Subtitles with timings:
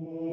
[0.00, 0.27] Mindig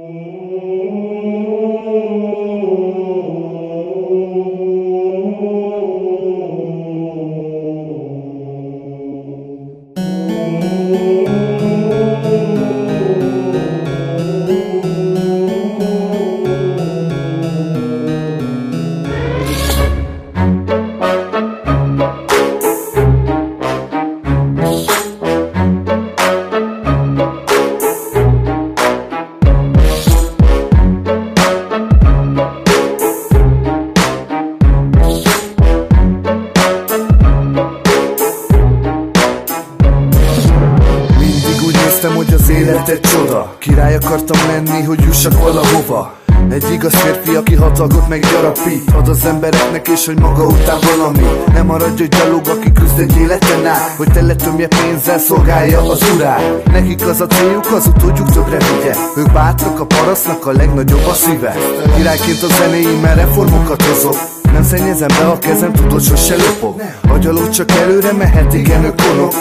[42.06, 43.56] néztem, hogy az élet egy csoda.
[43.60, 46.14] Király akartam lenni, hogy jussak valahova.
[46.50, 48.92] Egy igaz férfi, aki hatagot meg gyarapít.
[48.94, 51.26] Ad az embereknek és hogy maga után valami.
[51.54, 53.94] Nem maradj egy gyalog, aki küzd egy életen át.
[53.98, 56.66] Hogy tele tömje pénzzel szolgálja az urát.
[56.72, 58.96] Nekik az a céljuk, az utódjuk többre vigye.
[59.18, 61.56] Ők bátrak, a parasznak a legnagyobb a szíve.
[61.96, 64.18] Királyként a zenéimmel reformokat hozok.
[64.54, 66.82] Nem szennyezem be a kezem, tudod, sose lopok.
[67.14, 69.34] A gyalog csak előre mehet, igen, ők konok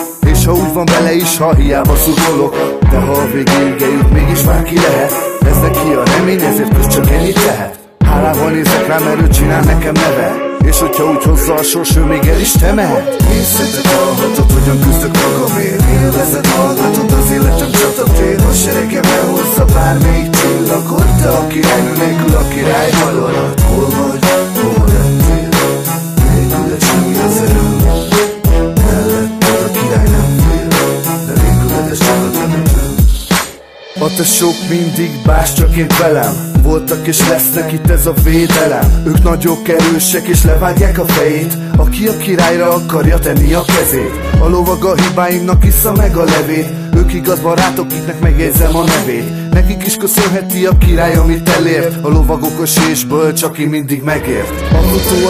[0.45, 2.57] És ha úgy van vele is, ha hiába szurkolok
[2.91, 5.13] De ha a végéig eljut, mégis már ki lehet.
[5.47, 9.63] Ez neki a remény, ezért köz csak ennyit tehet Hálával nézek rá, mert ő csinál
[9.63, 10.37] nekem neve.
[10.65, 13.25] És hogyha úgy hozza a sors, ő még el is temehet.
[13.29, 21.09] Nézzetek, hallhatod, hogyan küzdök magamért Élvezet, hallgatod, az életem csatatér A seregem elhozza bármelyik csillagod
[21.23, 23.34] De a királynő nélkül a király halad
[34.15, 36.35] a tesók mindig bás csak én velem.
[36.63, 39.03] Voltak és lesznek itt ez a védelem.
[39.07, 41.57] Ők nagyok, erősek és levágják a fejét.
[41.77, 44.11] Aki a királyra akarja tenni a kezét.
[44.41, 46.69] A lovag a hibáinknak issza meg a levét.
[46.97, 49.51] Ők igaz barátok, kiknek megjegyzem a nevét.
[49.51, 52.05] Nekik is köszönheti a király, amit elért.
[52.05, 54.73] A lovag okos és bölcs, aki mindig megért.
[54.73, 54.79] A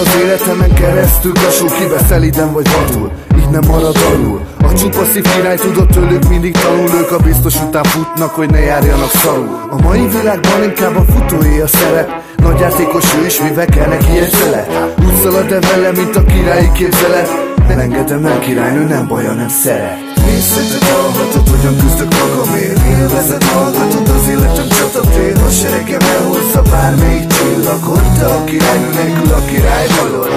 [0.00, 3.11] az életemen keresztül Kasul kiveszel iden vagy vadul.
[3.39, 7.63] Így nem marad alul A csupa szív király tudott tőlük mindig tanul Ők a biztos
[7.63, 9.58] után futnak, hogy ne járjanak szarul.
[9.70, 12.11] A mai világban inkább a futóé a szerep.
[12.36, 14.95] Nagy játékos ő is, mivel kell neki egy szelet.
[15.07, 17.29] Úgy szalad el vele, mint a királyi képzelet.
[17.69, 20.14] Nem engedem el királynő, nem baja, nem szeret.
[20.27, 28.19] Nézzetek, hallhatod, hogyan küzdök magamért Élvezet, hallgatod, az életem csatatér A seregem elhozza bármelyik csillagot
[28.19, 30.33] De a királynő nélkül a király valórat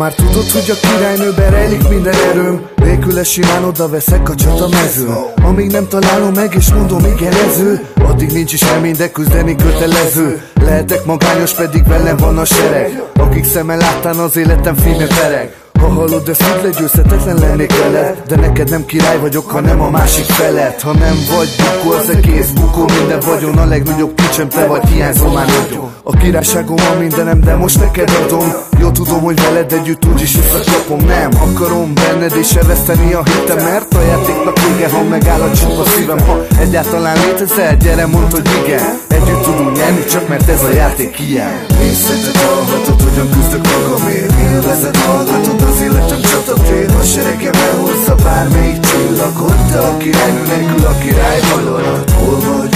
[0.00, 2.66] már tudod, hogy a királynőben rejlik minden erőm?
[2.76, 5.16] Nélküle simán oda veszek a csata mezőn.
[5.42, 10.42] Amíg nem találom meg és mondom igen ező Addig nincs is remény, de küzdeni kötelező.
[10.54, 13.02] Lehetek magányos, pedig velem van a sereg.
[13.14, 15.54] Akik szemmel láttán az életem filmje pereg.
[15.80, 18.22] Ha hallod, ezt úgy legyőzhetetlen lennék veled.
[18.26, 22.50] De neked nem király vagyok, hanem a másik felett Ha nem vagy bukó, az egész
[22.50, 22.99] Minden
[23.40, 25.90] vagyon a legnagyobb kicsem, te vagy hiányzom már nagyon.
[26.02, 28.52] A királyságom a mindenem, de most neked adom.
[28.80, 33.94] Jó tudom, hogy veled együtt úgyis visszakapom Nem akarom benned és elveszteni a hitem Mert
[33.94, 36.18] a játéknak vége, ha megáll a csupa szívem.
[36.26, 38.98] Ha egyáltalán létezel, gyere mondd, hogy igen.
[39.08, 41.64] Együtt tudunk nyerni, csak mert ez a játék ilyen.
[41.78, 44.32] Nézzetek, hallhatod, hogyan küzdök magamért.
[44.40, 50.98] Élvezet, hallgatod, az életem csatatér A seregem elhozza bármelyik csillagot De a királynő nélkül a
[50.98, 52.69] király valórat Hol vagy,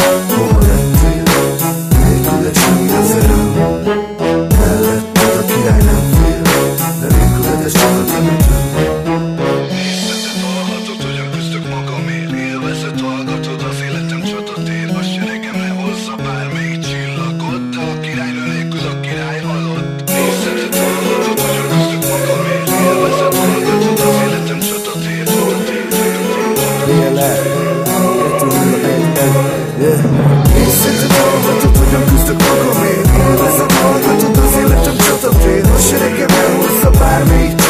[37.27, 37.64] made